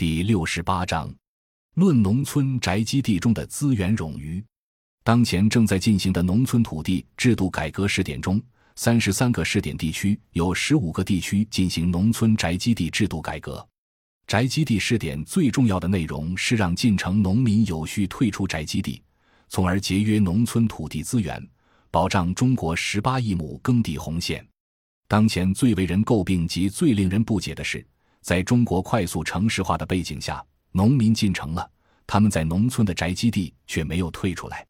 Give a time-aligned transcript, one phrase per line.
[0.00, 1.14] 第六十八章，
[1.74, 4.42] 论农村宅基地中的资源冗余。
[5.04, 8.40] 当前正在进行的农村土地制度改革试点中，
[8.76, 13.62] 三十三个试点地区有十五个地区进行农村宅基地制度改革。
[14.26, 19.02] 宅基地试点最重要的内容是让进城农民有序退出宅基地，
[19.50, 21.46] 从而节约农村土地资源，
[21.90, 24.42] 保障中国十八亿亩耕地红线。
[25.06, 27.86] 当前最为人诟病及最令人不解的是。
[28.22, 31.70] 在中国快速城市化的背景下，农民进城了，
[32.06, 34.66] 他们在农村的宅基地却没有退出来。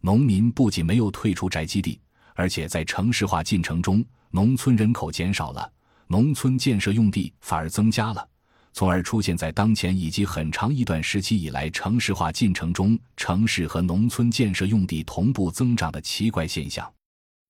[0.00, 2.00] 农民不仅没有退出宅基地，
[2.34, 5.72] 而且在城市化进程中，农村人口减少了，
[6.06, 8.28] 农村建设用地反而增加了，
[8.72, 16.88] 从而出现在当前以及很长一段时期以来城市化进程中，城市和农村建设用地同步增长的奇怪现象。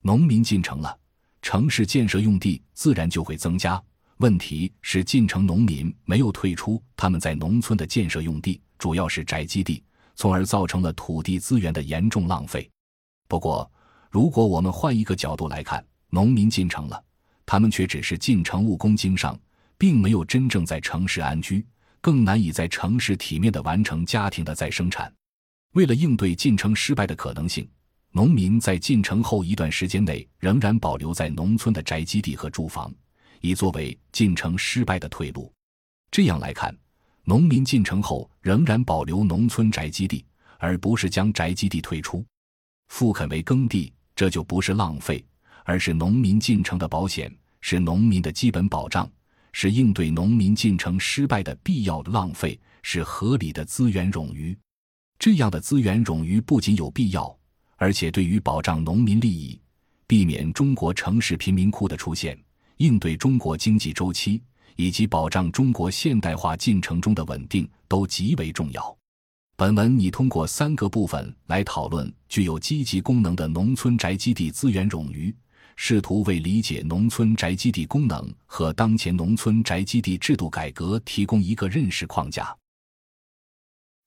[0.02, 0.96] 农民进城了，
[1.42, 3.82] 城市建设用地自然就会增加。
[4.18, 9.80] 问题是进城农民没有退出他们在农村的建设用地，主要是宅基地，
[10.16, 12.68] 从而造成了土地资源的严重浪费。
[13.28, 13.70] 不过，
[14.10, 17.00] 如果我们换一个角度来看，农民进城了，
[17.46, 19.38] 他们却只是进城务工经商，
[19.76, 21.64] 并没有真正在城市安居，
[22.00, 25.12] 更难以在城市体面的完成家庭的再生产。
[25.74, 27.68] 为了应对进城失败的可能性，
[28.10, 32.92] 农民在进城后一段时间内仍然保留在农村的宅基地和住房。
[33.40, 35.52] 以作为进城失败的退路。
[36.10, 36.74] 这样来看，
[37.24, 40.24] 农民进城后仍然保留农村宅基地，
[40.58, 42.24] 而不是将宅基地退出，
[42.88, 45.24] 复垦为耕地，这就不是浪费，
[45.64, 49.10] 而是农民进城的保险，是农民的基本保障，
[49.52, 54.56] 是应对农民进城失败的必要浪费，是合理的资源冗余。
[55.18, 57.36] 这样的资源冗余不仅有必要，
[57.76, 59.60] 而且对于保障农民利益，
[60.06, 62.38] 避免中国城市贫民窟的出现。
[62.78, 64.42] 应对中国经济周期
[64.74, 68.96] 以及保障中国现代化进程中的稳定都极为重要。
[69.56, 75.34] 本文拟通过三个部分来讨论具有积极功能的农村宅基地资源冗余，
[75.74, 82.56] 试图为理解农村宅基地功能和当前农村宅基地制度改革提供一个认识框架。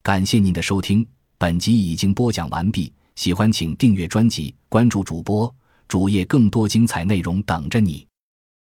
[0.02, 1.06] 感谢您的收听，
[1.38, 2.92] 本集已经播讲完毕。
[3.16, 5.54] 喜欢请订阅专辑，关注主播
[5.90, 8.08] 主页，更多精彩内容等着你。